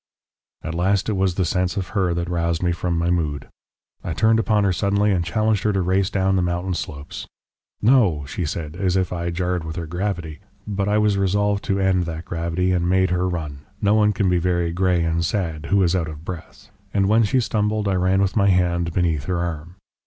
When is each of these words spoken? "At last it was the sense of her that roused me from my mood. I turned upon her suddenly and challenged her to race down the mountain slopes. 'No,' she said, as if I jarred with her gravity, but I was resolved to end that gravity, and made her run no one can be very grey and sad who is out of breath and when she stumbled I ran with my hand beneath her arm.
"At 0.63 0.73
last 0.73 1.09
it 1.09 1.15
was 1.15 1.35
the 1.35 1.45
sense 1.45 1.77
of 1.77 1.89
her 1.89 2.15
that 2.15 2.27
roused 2.27 2.63
me 2.63 2.71
from 2.71 2.97
my 2.97 3.11
mood. 3.11 3.49
I 4.03 4.13
turned 4.13 4.39
upon 4.39 4.63
her 4.63 4.73
suddenly 4.73 5.11
and 5.11 5.23
challenged 5.23 5.61
her 5.61 5.71
to 5.73 5.81
race 5.83 6.09
down 6.09 6.35
the 6.37 6.41
mountain 6.41 6.73
slopes. 6.73 7.27
'No,' 7.83 8.25
she 8.25 8.43
said, 8.43 8.75
as 8.75 8.97
if 8.97 9.13
I 9.13 9.29
jarred 9.29 9.63
with 9.63 9.75
her 9.75 9.85
gravity, 9.85 10.39
but 10.65 10.89
I 10.89 10.97
was 10.97 11.19
resolved 11.19 11.63
to 11.65 11.79
end 11.79 12.05
that 12.07 12.25
gravity, 12.25 12.71
and 12.71 12.89
made 12.89 13.11
her 13.11 13.29
run 13.29 13.59
no 13.79 13.93
one 13.93 14.11
can 14.11 14.27
be 14.27 14.39
very 14.39 14.73
grey 14.73 15.03
and 15.03 15.23
sad 15.23 15.67
who 15.67 15.83
is 15.83 15.95
out 15.95 16.07
of 16.07 16.25
breath 16.25 16.71
and 16.91 17.07
when 17.07 17.21
she 17.21 17.39
stumbled 17.39 17.87
I 17.87 17.93
ran 17.93 18.23
with 18.23 18.35
my 18.35 18.47
hand 18.47 18.93
beneath 18.93 19.25
her 19.25 19.37
arm. 19.37 19.75